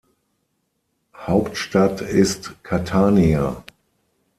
Hauptstadt 1.27 2.01
ist 2.01 2.55
Catania. 2.63 3.63